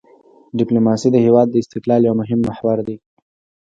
ډیپلوماسي 0.59 1.09
د 1.11 1.17
هېواد 1.25 1.47
د 1.51 1.55
استقلال 1.63 2.01
یو 2.03 2.15
مهم 2.21 2.39
محور 2.49 2.77
دی. 2.87 2.97